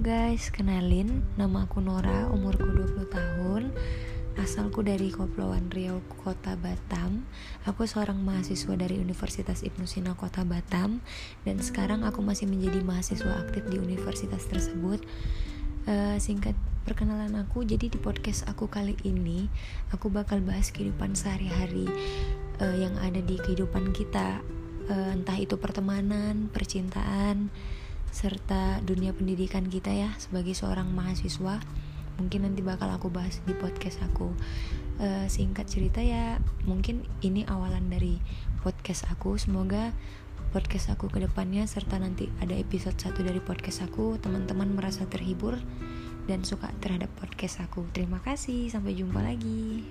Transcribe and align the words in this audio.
guys, 0.00 0.48
kenalin 0.48 1.28
nama 1.36 1.68
aku 1.68 1.84
Nora, 1.84 2.32
umurku 2.32 2.64
20 2.64 3.04
tahun 3.12 3.68
Asalku 4.40 4.80
dari 4.80 5.12
Kepulauan 5.12 5.68
Riau, 5.68 6.00
Kota 6.24 6.56
Batam. 6.56 7.28
Aku 7.68 7.84
seorang 7.84 8.16
mahasiswa 8.16 8.72
dari 8.80 8.96
Universitas 8.96 9.60
Ibnu 9.60 9.84
Sina, 9.84 10.16
Kota 10.16 10.48
Batam 10.48 11.04
Dan 11.44 11.60
sekarang 11.60 12.00
aku 12.08 12.24
masih 12.24 12.48
menjadi 12.48 12.80
mahasiswa 12.80 13.44
aktif 13.44 13.68
di 13.68 13.76
universitas 13.76 14.48
tersebut. 14.48 15.04
Uh, 15.84 16.16
Singkat 16.16 16.56
perkenalan 16.88 17.36
aku, 17.36 17.60
jadi 17.60 17.92
di 17.92 18.00
podcast 18.00 18.48
aku 18.48 18.72
kali 18.72 18.96
ini 19.04 19.52
Aku 19.92 20.08
bakal 20.08 20.40
bahas 20.40 20.72
kehidupan 20.72 21.12
sehari-hari 21.12 21.84
uh, 22.64 22.76
yang 22.80 22.96
ada 23.04 23.20
di 23.20 23.36
kehidupan 23.36 23.92
kita. 23.92 24.40
Uh, 24.88 25.12
Entah 25.12 25.36
itu 25.36 25.60
pertemanan, 25.60 26.48
percintaan, 26.56 27.52
serta 28.10 28.80
dunia 28.82 29.14
pendidikan 29.14 29.66
kita 29.68 29.92
ya 29.92 30.10
sebagai 30.18 30.56
seorang 30.56 30.90
mahasiswa 30.90 31.60
mungkin 32.18 32.50
nanti 32.50 32.60
bakal 32.66 32.90
aku 32.90 33.08
bahas 33.08 33.38
di 33.46 33.54
podcast 33.54 34.02
aku. 34.02 34.34
Uh, 34.98 35.30
singkat 35.30 35.70
cerita 35.70 36.02
ya 36.02 36.42
mungkin 36.66 37.06
ini 37.22 37.46
awalan 37.46 37.86
dari 37.86 38.18
podcast 38.66 39.06
aku. 39.06 39.38
Semoga 39.38 39.94
podcast 40.50 40.90
aku 40.90 41.06
ke 41.06 41.22
depannya 41.22 41.64
serta 41.70 42.02
nanti 42.02 42.26
ada 42.42 42.58
episode 42.58 42.98
satu 42.98 43.22
dari 43.22 43.38
podcast 43.38 43.86
aku 43.86 44.18
teman-teman 44.18 44.74
merasa 44.74 45.06
terhibur 45.06 45.54
dan 46.26 46.42
suka 46.42 46.74
terhadap 46.82 47.08
podcast 47.16 47.62
aku. 47.62 47.86
Terima 47.94 48.18
kasih 48.18 48.66
sampai 48.68 48.98
jumpa 48.98 49.22
lagi 49.22 49.86